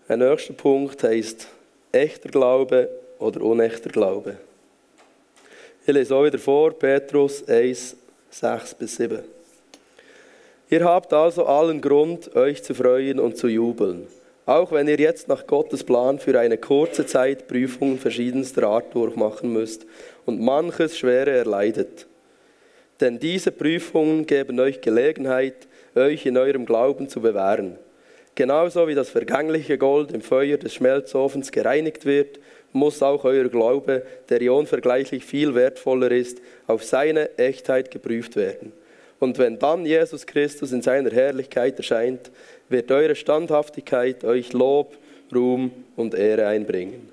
[0.08, 1.48] Ein nächster Punkt heisst
[1.92, 4.38] echter Glaube oder unechter Glaube.
[5.86, 7.96] Ich lese auch wieder vor, Petrus 1,
[8.32, 9.20] 6 bis 7.
[10.70, 14.08] Ihr habt also allen Grund, euch zu freuen und zu jubeln,
[14.48, 19.54] auch wenn ihr jetzt nach Gottes Plan für eine kurze Zeit Prüfungen verschiedenster Art durchmachen
[19.54, 19.86] müsst
[20.26, 22.08] und manches Schwere erleidet.
[23.00, 27.78] Denn diese Prüfungen geben euch Gelegenheit, euch in eurem Glauben zu bewähren.
[28.34, 32.40] Genauso wie das vergängliche Gold im Feuer des Schmelzofens gereinigt wird,
[32.76, 38.72] muss auch euer Glaube, der ja unvergleichlich viel wertvoller ist, auf seine Echtheit geprüft werden.
[39.20, 42.30] Und wenn dann Jesus Christus in seiner Herrlichkeit erscheint,
[42.70, 44.98] wird eure Standhaftigkeit euch Lob,
[45.34, 47.10] Ruhm und Ehre einbringen.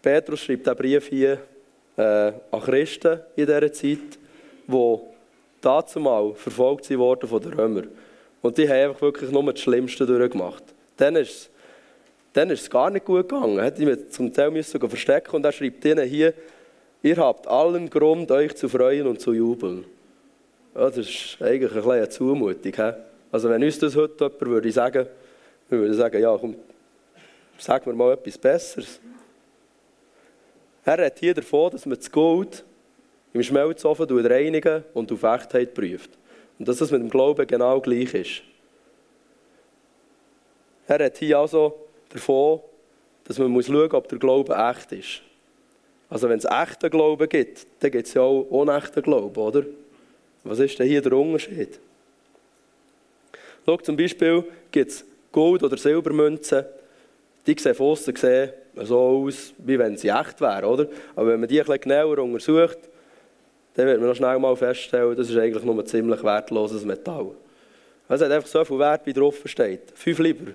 [0.00, 1.38] Petrus schreibt den Brief hier
[1.96, 3.98] äh, an Christen in dieser Zeit,
[4.66, 4.98] die
[5.60, 7.88] dazumal verfolgt wurden von den Römern.
[8.40, 10.62] Und die haben einfach wirklich nur das Schlimmste durchgemacht.
[10.96, 11.50] Dann ist,
[12.32, 13.58] dann ist es gar nicht gut gegangen.
[13.58, 16.32] Hätte ich zum Teil müssen verstecken und er schreibt ihnen hier,
[17.02, 19.84] ihr habt allen Grund, euch zu freuen und zu jubeln.
[20.74, 22.72] Ja, das ist eigentlich ein eine Zumutung.
[22.72, 22.92] He?
[23.32, 25.06] Also wenn uns das heute jemand würde sagen,
[25.68, 26.54] wir würden sagen, ja komm,
[27.58, 29.00] sag mir mal etwas Besseres.
[30.84, 32.64] Er redet hier davon, dass man das Gold
[33.32, 36.10] im Schmelzofen reinigen und auf Echtheit prüft.
[36.58, 38.42] Und dass das mit dem Glauben genau gleich ist.
[40.86, 42.60] Er redet hier also davon,
[43.24, 45.22] dass man muss schauen muss, ob der Glaube echt ist.
[46.08, 49.64] Also wenn es echten Glauben gibt, dann gibt es ja auch unechten Glauben, oder?
[50.44, 51.78] Was ist denn hier der Unterschied?
[53.64, 56.64] Schau, zum Beispiel gibt es Gold- oder Silbermünzen,
[57.46, 60.88] die sehen von außen gesehen so aus, wie wenn sie echt wären, oder?
[61.14, 62.78] Aber wenn man die bisschen genauer untersucht,
[63.74, 67.32] dann wird man noch schnell mal feststellen, das ist eigentlich nur ein ziemlich wertloses Metall.
[68.08, 69.92] Es hat einfach so viel Wert, wie drauf steht.
[69.94, 70.52] Fünf Lieber.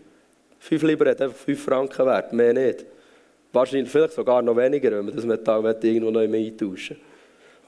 [0.60, 2.86] Fünf Lieber hat einfach fünf Franken Wert, mehr nicht.
[3.54, 6.98] Wahrscheinlich vielleicht sogar noch weniger, wenn man das Metall irgendwo noch eintauschen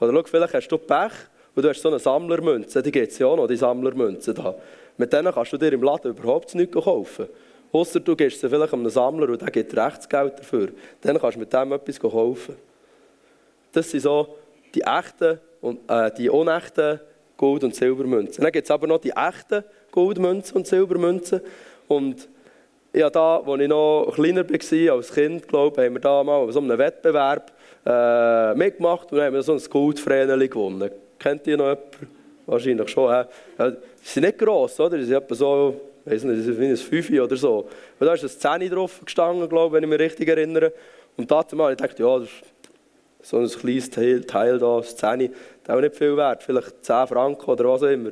[0.00, 1.12] Oder schau, vielleicht hast du Pech
[1.54, 4.54] und du hast so eine Sammlermünze, die gibt es ja auch noch, die Sammlermünze da.
[4.96, 7.26] Mit denen kannst du dir im Laden überhaupt nichts kaufen.
[7.72, 10.68] Außer du gibst sie vielleicht einem Sammler und der gibt Rechtsgeld dafür.
[11.00, 12.56] Dann kannst du mit dem etwas kaufen.
[13.72, 14.36] Das sind so
[14.74, 17.00] die echten und äh, die unechten
[17.36, 18.42] Gold- und Silbermünzen.
[18.42, 21.40] Dann gibt es aber noch die echten Goldmünzen und Silbermünzen.
[21.86, 22.28] Und
[22.98, 26.58] ja, da, als ich noch kleiner war, als Kind, glaube haben wir da mal so
[26.58, 27.52] einem Wettbewerb
[27.86, 30.90] äh, mitgemacht und haben wir so ein Goldvreneli gewonnen.
[31.18, 32.18] Kennt ihr noch jemanden?
[32.48, 33.12] wahrscheinlich schon.
[33.12, 33.24] Äh,
[34.02, 34.98] sie sind nicht gross, oder?
[34.98, 37.68] Sie sind etwa so, ich weiß nicht, wie ein Fünfi oder so.
[38.00, 40.72] Und da ist ein 10 drauf gestanden, glaube wenn ich mich richtig erinnere.
[41.16, 42.28] Und dazu mal, ich dachte, ja, das
[43.20, 46.84] ist so ein kleines Teil, Teil da, 10, das ist auch nicht viel wert, vielleicht
[46.84, 48.10] 10 Franken oder was auch immer.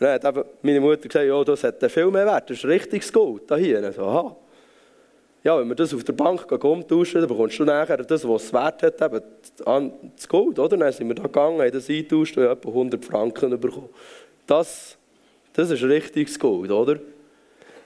[0.00, 3.42] Dann hat meine Mutter gesagt, ja, das hat viel mehr Wert, das ist richtiges Gold
[3.46, 3.92] da hier.
[3.92, 4.36] So, aha.
[5.44, 8.52] Ja, wenn wir das auf der Bank umtauschen, dann bekommst du nachher das, was es
[8.52, 9.22] wert hat, eben
[10.16, 10.76] das Gold, oder?
[10.78, 13.90] Dann sind wir da gegangen, haben das eingetauscht und etwa 100 Franken bekommen.
[14.46, 14.96] Das,
[15.52, 16.98] das ist richtiges Gold, oder?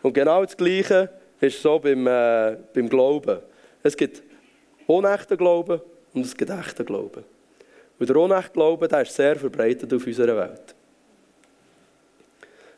[0.02, 3.38] Und genau das Gleiche ist so beim, äh, beim Glauben.
[3.82, 4.22] Es gibt
[4.86, 5.80] unechten Glauben
[6.12, 7.24] und es gibt echten Glauben.
[7.98, 10.74] Und der unechte Glaube, der ist sehr verbreitet auf unserer Welt.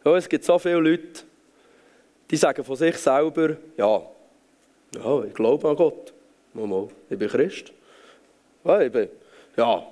[0.07, 1.25] Ja, es gibt so viele Leute,
[2.31, 4.03] die sagen von sich selber, ja,
[4.95, 6.15] ja, ich glaube an Gott.
[6.55, 6.87] Mal, mal.
[7.11, 7.73] Ich bin Christ.
[8.63, 9.09] Ja, ich bin,
[9.57, 9.85] ja.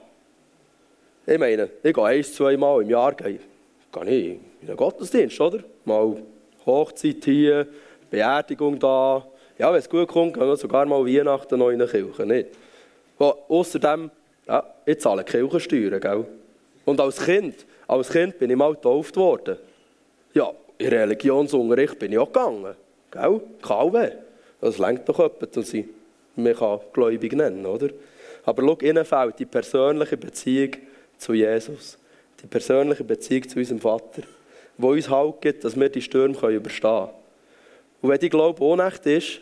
[1.27, 3.41] Ich meine, ich gehe ein, zwei Mal im Jahr gehe,
[3.91, 5.65] gehe ich in einen Gottesdienst, oder?
[5.85, 6.23] Mal
[6.65, 7.67] Hochzeit hier,
[8.09, 9.27] Beerdigung da.
[9.59, 12.51] Ja, wenn es gut kommt, gehen wir sogar mal Weihnachten noch in eine Kirche, nicht?
[13.19, 14.13] außerdem,
[14.47, 16.25] ja, ich zahle Kirchensteuern, gell?
[16.85, 19.59] Und als Kind, als Kind bin ich mal getauft worden.
[20.35, 22.75] Ja, in Religionsunterricht bin ich auch gegangen,
[23.13, 23.41] gell?
[23.63, 24.11] KW.
[24.61, 25.87] Das lenkt doch jemand, dass ich
[26.35, 26.57] mich
[26.93, 27.91] gläubig nennen oder?
[28.45, 30.73] Aber schau, ihnen fehlt die persönliche Beziehung
[31.19, 31.99] zu Jesus.
[32.43, 34.23] Die persönliche Beziehung zu unserem Vater,
[34.77, 37.09] wo uns Halt gibt, dass wir die Stürme überstehen können.
[38.03, 39.41] Und wenn die Glaube unecht ist,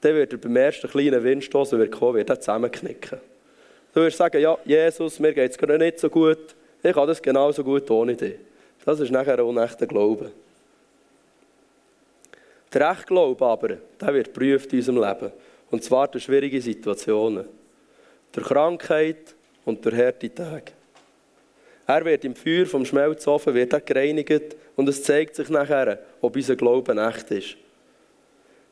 [0.00, 3.20] dann wird er beim ersten kleinen Windstoß, der kommen wird er zusammenknicken.
[3.94, 7.22] Du wirst sagen, ja, Jesus, mir geht es gerade nicht so gut, ich kann das
[7.22, 8.34] genauso gut ohne dich.
[8.84, 10.32] Das ist nachher ein unechter Glaube.
[12.72, 15.32] Der echte Glaube aber, der wird geprüft in unserem Leben.
[15.70, 17.46] Und zwar durch schwierige Situationen.
[18.32, 20.72] Durch Krankheit und durch harte Tage.
[21.86, 26.36] Er wird im Feuer vom Schmelzofen wird er gereinigt und es zeigt sich nachher, ob
[26.36, 27.56] unser Glaube echt ist.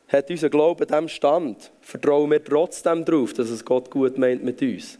[0.07, 4.61] Hat unser Glaube dem Stand, vertrauen wir trotzdem darauf, dass es Gott gut meint mit
[4.61, 4.99] uns.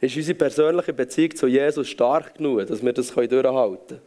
[0.00, 4.00] Ist unsere persönliche Beziehung zu Jesus stark genug, dass wir das durchhalten können?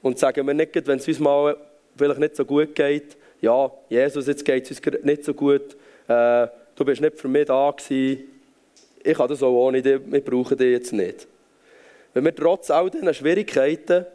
[0.00, 1.56] Und sagen wir nicht, wenn es uns mal
[1.96, 5.76] vielleicht nicht so gut geht, ja, Jesus, jetzt geht es uns nicht so gut,
[6.08, 8.24] äh, du bist nicht für mich da gewesen,
[9.02, 11.26] ich kann das auch ohne dich, wir brauchen dich jetzt nicht.
[12.14, 14.06] Wenn wir trotz all diesen Schwierigkeiten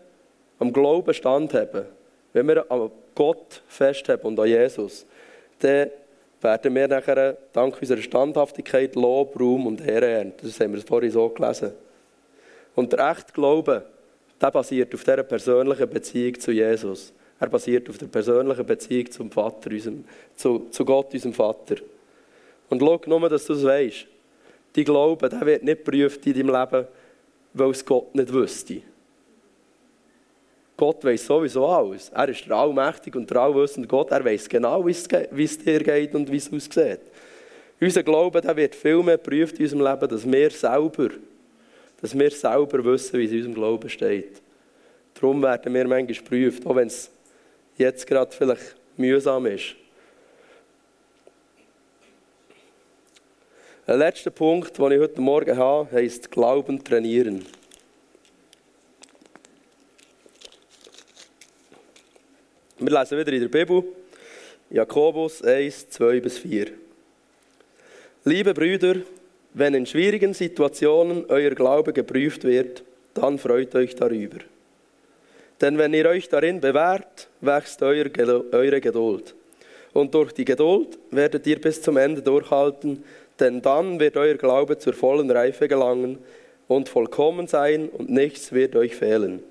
[0.60, 1.86] am Glauben standhaben,
[2.34, 5.06] wenn wir an Gott festhalten und an Jesus,
[5.60, 5.90] dann
[6.44, 10.46] werden wir nachher dank unserer Standhaftigkeit Lob, Ruhm und Ehre ernten.
[10.46, 11.72] Das haben wir vorhin so gelesen.
[12.76, 13.86] Und der echte Glaube,
[14.42, 17.14] der basiert auf dieser persönlichen Beziehung zu Jesus.
[17.40, 21.76] Er basiert auf der persönlichen Beziehung zum Vater, unserem, zu, zu Gott, unserem Vater.
[22.70, 24.08] Und schau nur, dass du es weißt.
[24.76, 26.88] Dein Glaube der wird nicht geprüft in deinem Leben,
[27.54, 28.82] weil es Gott nicht wüsste.
[30.84, 32.10] Gott weiß sowieso alles.
[32.10, 34.12] Er ist der allmächtige und der allwissende Gott.
[34.12, 37.00] Er weiß genau, wie es dir geht und wie es aussieht.
[37.80, 41.10] Unser Glaube der wird viel mehr geprüft in unserem Leben, dass wir selber,
[42.02, 44.42] dass wir selber wissen, wie es in unserem Glauben steht.
[45.14, 47.10] Darum werden wir manchmal geprüft, auch wenn es
[47.78, 49.78] jetzt gerade vielleicht mühsam ist.
[53.88, 57.46] Der letzte Punkt, den ich heute Morgen habe, heisst Glauben trainieren.
[62.86, 63.82] Wir lesen wieder in der Bibel,
[64.70, 66.68] Jakobus 1, 2 bis 4.
[68.26, 68.96] Liebe Brüder,
[69.54, 74.40] wenn in schwierigen Situationen euer Glaube geprüft wird, dann freut euch darüber.
[75.62, 79.34] Denn wenn ihr euch darin bewährt, wächst eure Geduld.
[79.94, 83.02] Und durch die Geduld werdet ihr bis zum Ende durchhalten,
[83.40, 86.18] denn dann wird euer Glaube zur vollen Reife gelangen
[86.68, 89.42] und vollkommen sein und nichts wird euch fehlen.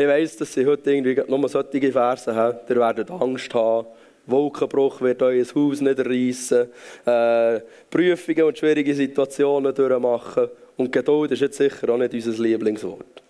[0.00, 2.58] Ich weiß, dass sie heute irgendwie nur solche Verse haben.
[2.70, 3.86] Ihr werdet Angst haben.
[4.24, 6.68] Wolkenbruch wird euer Haus niederreißen.
[7.04, 7.60] Äh,
[7.90, 10.48] Prüfungen und schwierige Situationen durchmachen.
[10.78, 13.22] Und Geduld ist jetzt sicher auch nicht unser Lieblingswort.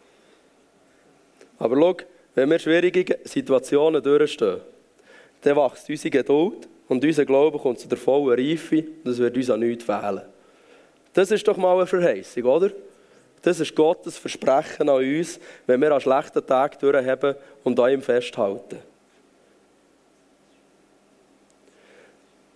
[1.59, 1.97] Aber schau,
[2.37, 4.61] wenn wir schwierige Situationen durchstehen,
[5.43, 9.37] dann wächst unsere Geduld und unser Glaube kommt zu der vollen Reife und es wird
[9.37, 10.23] uns an nichts fehlen.
[11.15, 12.71] Das ist doch mal eine Verheißung, oder?
[13.43, 18.03] Das ist Gottes Versprechen an uns, wenn wir an schlechten Tagen durchhaben und an ihm
[18.03, 18.79] festhalten.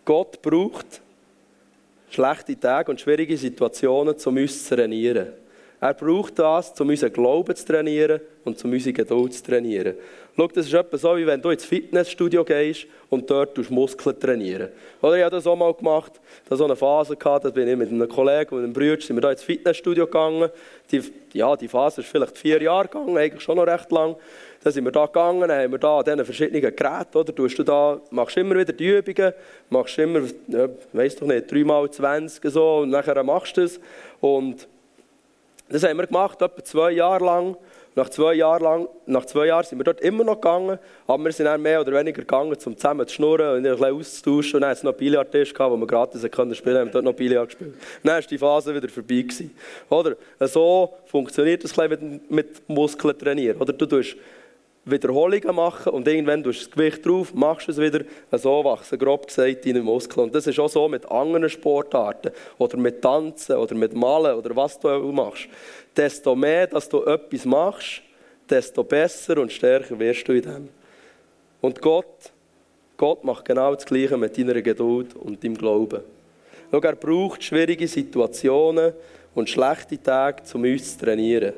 [0.05, 1.01] Gott braucht
[2.11, 5.33] schlechte Tage und schwierige Situationen, um uns zu trainieren.
[5.85, 9.95] Er braucht das, um unseren Glauben zu trainieren und um unsere Geduld zu trainieren.
[10.35, 14.71] Schau, das ist etwa so, wie wenn du ins Fitnessstudio gehst und dort Muskeln trainieren.
[15.03, 16.13] Oder ich habe das auch mal gemacht,
[16.49, 19.21] da so eine Phase da bin ich mit einem Kollegen und einem Bruder sind wir
[19.21, 20.49] da ins Fitnessstudio gegangen.
[20.91, 21.03] Die,
[21.35, 24.17] ja, die Phase ist vielleicht vier Jahre gegangen, eigentlich schon noch recht lang.
[24.63, 27.31] Dann sind wir da gegangen, haben wir da an diesen verschiedenen Geräten, oder?
[27.31, 29.35] Du da, machst immer wieder die Übungen,
[29.69, 33.79] machst immer, ja, weiss doch nicht, dreimal 20 so, und nachher machst du es.
[34.23, 34.67] Und
[35.69, 37.57] das haben wir gemacht, etwa zwei Jahre lang.
[37.97, 41.33] Nach zwei, Jahren lang, nach zwei Jahren sind wir dort immer noch gegangen, aber wir
[41.33, 44.55] sind dann mehr oder weniger gegangen, um zusammen zu schnurren und ein bisschen auszutauschen.
[44.57, 47.51] Und dann hatte es noch Billardtisch, wo wir gratis spielen konnten, haben dort noch Billard
[47.51, 47.75] gespielt.
[48.03, 49.23] dann war die Phase wieder vorbei.
[49.23, 49.57] Gewesen.
[49.89, 50.17] Oder?
[50.41, 53.61] So funktioniert das mit, mit Muskeln trainieren.
[53.61, 54.17] Oder du tust
[54.87, 59.27] Wiederholungen machen und irgendwann tust du das Gewicht drauf, machst es wieder, so wachsen grob
[59.27, 60.25] gesagt deine Muskeln.
[60.25, 64.55] Und das ist auch so mit anderen Sportarten oder mit Tanzen oder mit Malen oder
[64.55, 65.49] was du auch machst.
[65.97, 68.03] Desto mehr, dass du etwas machst,
[68.49, 70.69] desto besser und stärker wirst du in dem.
[71.63, 72.33] Und Gott,
[72.99, 76.03] Gott macht genau das Gleiche mit deiner Geduld und deinem Glauben.
[76.71, 78.93] Schau, er braucht schwierige Situationen
[79.35, 81.55] und schlechte Tage, um uns zu trainieren.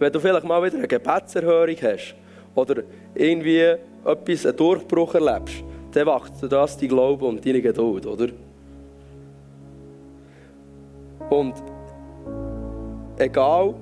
[0.00, 2.14] Wenn du vielleicht mal wieder eine Gebetserhörung hast
[2.54, 2.82] oder
[3.14, 8.28] irgendwie etwas, einen Durchbruch erlebst, dann wacht das dein Glaube und deine Geduld, oder?
[11.28, 11.52] Und
[13.18, 13.74] egal,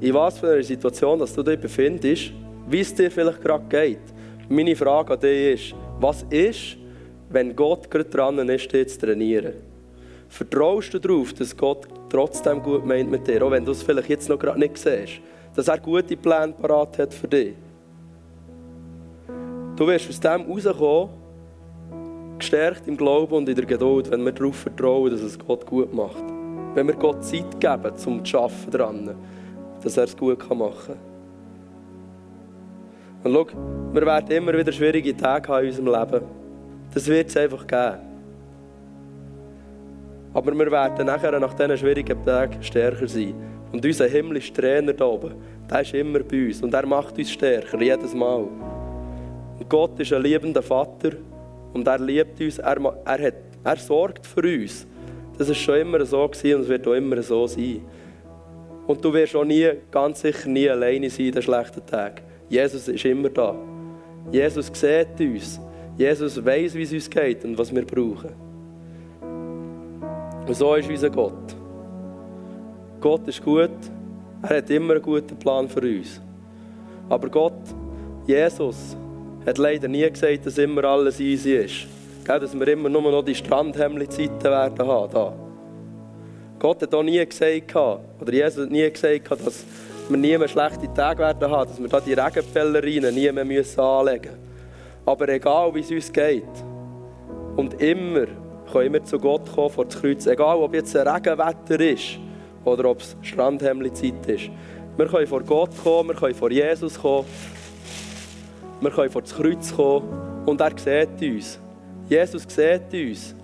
[0.00, 2.32] in was für einer Situation dass du dich befindest,
[2.66, 4.00] wie es dir vielleicht gerade geht,
[4.48, 6.78] meine Frage an dich ist, was ist,
[7.28, 9.52] wenn Gott gerade dran ist, dich zu trainieren?
[10.30, 14.08] Vertraust du darauf, dass Gott trotzdem gut meint mit dir, auch wenn du es vielleicht
[14.08, 15.20] jetzt noch gerade nicht siehst?
[15.58, 17.56] Dass er gute Pläne parat hat für dich.
[19.74, 21.08] Du wirst aus dem rauskommen,
[22.38, 25.92] gestärkt im Glauben und in der Geduld, wenn wir darauf vertrauen, dass es Gott gut
[25.92, 26.22] macht.
[26.74, 29.16] Wenn wir Gott Zeit geben, um zu arbeiten dran,
[29.82, 30.94] dass er es gut machen
[33.24, 33.32] kann.
[33.32, 33.58] Und schau,
[33.94, 36.24] wir werden immer wieder schwierige Tage haben in unserem Leben.
[36.94, 37.98] Das wird es einfach geben.
[40.34, 43.57] Aber wir werden nachher, nach diesen schwierigen Tagen, stärker sein.
[43.72, 45.34] Und unser himmlischer Trainer da oben,
[45.70, 46.62] der ist immer bei uns.
[46.62, 48.48] Und er macht uns stärker, jedes Mal.
[49.58, 51.12] Und Gott ist ein liebender Vater.
[51.72, 52.58] Und er liebt uns.
[52.58, 54.86] Er, er, hat, er sorgt für uns.
[55.36, 57.82] Das ist schon immer so gewesen und es wird auch immer so sein.
[58.86, 62.22] Und du wirst auch nie, ganz sicher nie alleine sein in den schlechten Tagen.
[62.48, 63.54] Jesus ist immer da.
[64.32, 65.60] Jesus sieht uns.
[65.96, 68.30] Jesus weiß, wie es uns geht und was wir brauchen.
[70.46, 71.57] Und so ist unser Gott.
[73.00, 73.70] Gott ist gut,
[74.42, 76.20] er hat immer einen guten Plan für uns.
[77.08, 77.62] Aber Gott,
[78.26, 78.96] Jesus,
[79.46, 81.86] hat leider nie gesagt, dass immer alles easy ist.
[82.24, 85.12] dass wir immer nur noch die Strandhemmli-Zeiten werden haben.
[85.12, 85.32] Da.
[86.58, 89.64] Gott hat auch nie gesagt, oder Jesus hat nie gesagt, dass
[90.08, 93.80] wir nie mehr schlechte Tage werden haben, dass wir da die Regenpellerinen nie mehr müssen
[93.80, 94.48] anlegen müssen.
[95.06, 96.44] Aber egal, wie es uns geht,
[97.56, 98.26] und immer
[98.70, 102.18] können wir zu Gott kommen vor das Kreuz, egal ob jetzt ein Regenwetter ist,
[102.64, 104.50] oder ob es Strandhemmli-Zeit ist.
[104.96, 107.26] Wir können vor Gott kommen, wir können vor Jesus kommen,
[108.80, 110.08] wir können vor das Kreuz kommen
[110.46, 111.58] und er sieht uns.
[112.08, 113.34] Jesus sieht uns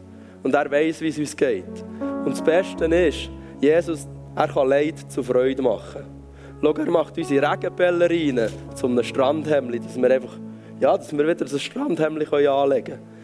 [0.43, 1.85] und er weiß, wie es uns geht.
[2.25, 6.05] Und das Beste ist, Jesus, er kann Leid zu Freude machen.
[6.63, 10.39] Schau, er macht unsere Regenbälle zu einem Strandhemmli, dass wir einfach,
[10.81, 13.15] ja, dass wir wieder ein Strandhemmli anlegen können.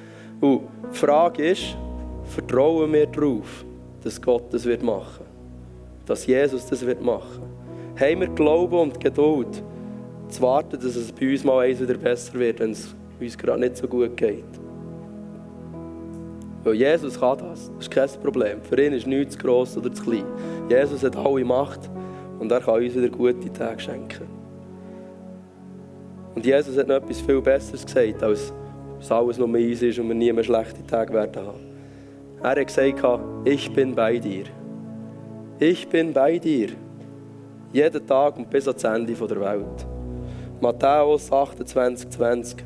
[0.40, 1.76] Und die Frage ist,
[2.24, 3.64] vertrauen wir darauf,
[4.02, 5.29] dass Gott das machen wird?
[6.10, 7.42] Dass Jesus das machen
[7.94, 8.00] wird.
[8.00, 9.62] Haben wir Glauben und Geduld,
[10.28, 13.60] zu warten, dass es bei uns mal eins wieder besser wird, wenn es uns gerade
[13.60, 14.44] nicht so gut geht.
[16.64, 17.70] Weil Jesus kann das.
[17.76, 18.60] Das ist kein Problem.
[18.62, 20.24] Für ihn ist nichts zu gross oder zu klein.
[20.68, 21.88] Jesus hat alle Macht
[22.38, 24.26] und er kann uns wieder gute Tage schenken.
[26.34, 28.52] Und Jesus hat noch etwas viel Besseres gesagt, als
[28.98, 31.60] dass alles nur eins ist und wir nie mehr schlechte Tage werden haben.
[32.42, 34.44] Er hat gesagt, ich bin bei dir.
[35.62, 36.70] Ich bin bei dir.
[37.70, 39.86] Jeden Tag und bis ans Ende der Welt.
[40.58, 42.64] Matthäus 28, 20.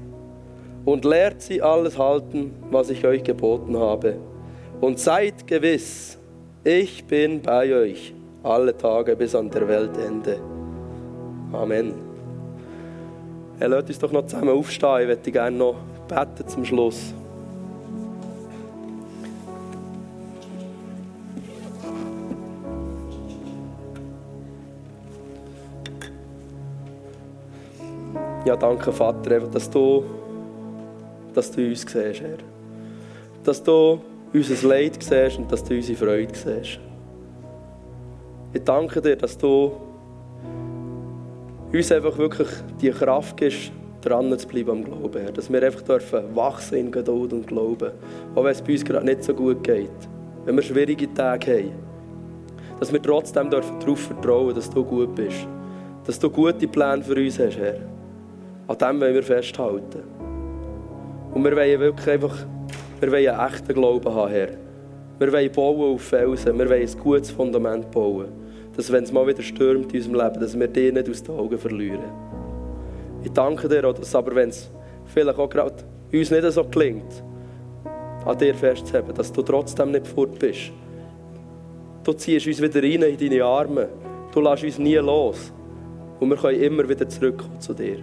[0.84, 4.18] Und lehrt sie alles halten, was ich euch geboten habe.
[4.80, 6.18] Und seid gewiss,
[6.62, 8.14] ich bin bei euch
[8.44, 10.38] alle Tage bis an der Weltende.
[11.52, 11.94] Amen.
[13.58, 15.00] Er lässt uns doch noch zusammen aufstehen.
[15.00, 15.76] Ich möchte gerne noch
[16.06, 17.12] beten zum Schluss.
[28.44, 30.04] Ja, danke Vater, dass du,
[31.32, 32.36] dass du uns siehst, Herr.
[33.42, 33.98] Dass du
[34.34, 36.78] unser Leid siehst und dass du unsere Freude siehst.
[38.52, 39.72] Ich danke dir, dass du
[41.72, 42.48] uns einfach wirklich
[42.82, 43.72] die Kraft gibst,
[44.02, 45.32] dran zu bleiben am Glauben, Herr.
[45.32, 47.92] Dass wir einfach dürfen wachsen in Geduld und Glauben.
[48.34, 49.88] Auch wenn es bei uns gerade nicht so gut geht.
[50.44, 51.72] Wenn wir schwierige Tage haben.
[52.78, 55.48] Dass wir trotzdem dürfen darauf vertrauen, dass du gut bist.
[56.06, 57.93] Dass du gute Pläne für uns hast, Herr.
[58.66, 60.02] An dem wollen wir festhalten.
[61.34, 62.34] Und wir wollen wirklich einfach,
[63.00, 64.48] wir wollen einen echten Glauben haben, Herr.
[65.18, 68.28] Wir wollen bauen auf Felsen, wir wollen ein gutes Fundament bauen.
[68.74, 71.36] Dass wenn es mal wieder stürmt in unserem Leben, dass wir die nicht aus den
[71.36, 72.10] Augen verlieren.
[73.22, 74.70] Ich danke dir auch, dass aber wenn es
[75.04, 77.22] vielleicht auch gerade uns nicht so gelingt,
[78.24, 80.72] an dir festzuhalten, dass du trotzdem nicht fort bist.
[82.02, 83.88] Du ziehst uns wieder rein in deine Arme.
[84.32, 85.52] Du lässt uns nie los.
[86.18, 87.98] Und wir können immer wieder zurückkommen zu dir.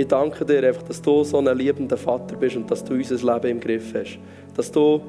[0.00, 3.16] Ich danke dir einfach, dass du so ein liebender Vater bist und dass du unser
[3.16, 4.18] Leben im Griff hast.
[4.56, 5.02] Dass du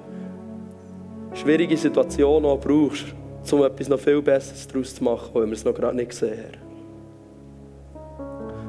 [1.34, 3.06] schwierige Situationen auch brauchst,
[3.50, 6.44] um etwas noch viel Besseres daraus zu machen, wenn wir es noch gerade nicht gesehen
[6.44, 6.58] haben.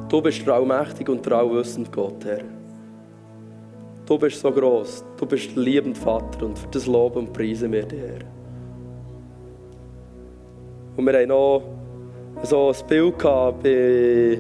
[0.08, 2.44] Du bist traumächtig und trauwissend, Gott, Herr.
[4.06, 7.84] Du bist so groß, du bist liebend Vater und für das Lob und preisen wir
[7.84, 8.20] dir, Herr.
[10.96, 11.64] Und wir haben noch
[12.44, 14.38] so ein Bild gehabt bei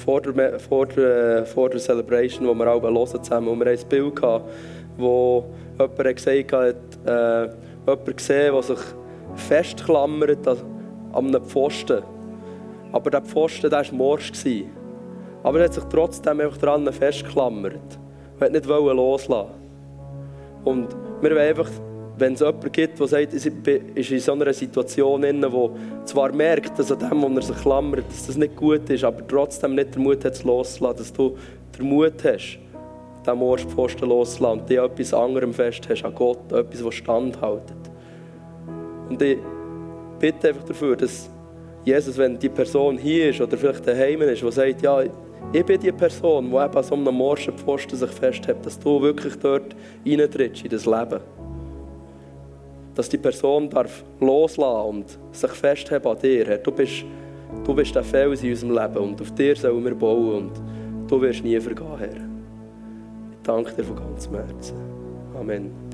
[0.00, 3.48] vor der, vor der, vor der Celebration, wo wir alle hören zusammen.
[3.48, 4.50] Und wir ein Bild gehabt,
[4.96, 5.44] wo
[5.78, 6.76] jemand gesagt hat,
[7.06, 7.50] äh,
[7.86, 8.78] jemand gesehen, der sich
[9.36, 10.58] festklammert an,
[11.12, 12.02] einem Pfosten.
[12.92, 14.32] Aber der Pfosten war morsch.
[15.42, 17.74] Aber er hat sich trotzdem einfach daran festgeklammert.
[18.36, 19.50] Er wollte nicht loslassen.
[20.64, 20.88] Und
[21.20, 21.70] wir wollen einfach
[22.20, 26.78] wenn es jemanden gibt, der sagt, er ist in so einer Situation, wo zwar merkt,
[26.78, 29.94] dass an dem, wo er sich klammert, dass das nicht gut ist, aber trotzdem nicht
[29.94, 31.36] den Mut hat, es loszulassen, dass du
[31.78, 32.58] den Mut hast,
[33.24, 37.76] diesen Morspfosten loszulassen und dir etwas anderem fest hast, an Gott, etwas, das standhaltet.
[39.08, 39.38] Und ich
[40.18, 41.30] bitte einfach dafür, dass
[41.84, 45.02] Jesus, wenn die Person hier ist oder vielleicht daheim ist, die sagt, ja,
[45.52, 49.36] ich bin die Person, die eben an so einem Morschenpfosten sich festhält, dass du wirklich
[49.36, 49.74] dort
[50.06, 51.20] reintrittst in das Leben
[53.00, 56.44] dass die Person darf loslassen und sich festheben an dir.
[56.44, 57.02] Herr, du bist,
[57.64, 61.18] du bist der Fels in unserem Leben und auf dir sollen wir bauen und du
[61.22, 62.08] wirst nie vergehen, Herr.
[62.10, 64.76] Ich danke dir von ganzem Herzen.
[65.34, 65.89] Amen.